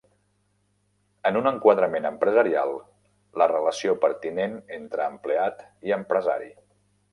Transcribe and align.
En 1.29 1.35
un 1.41 1.49
enquadrament 1.49 2.07
empresarial, 2.11 2.73
la 3.43 3.49
relació 3.53 3.95
pertinent 4.07 4.59
entre 4.81 5.07
empleat 5.13 5.65
i 5.91 5.97
empresari. 6.03 6.53